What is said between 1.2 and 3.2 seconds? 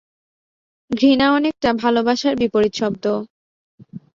অনেকটা ভালোবাসার বিপরীত শব্দ।